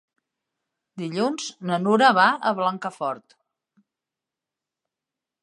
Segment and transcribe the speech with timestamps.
[1.01, 3.37] Dilluns na Nura va a Blancafort.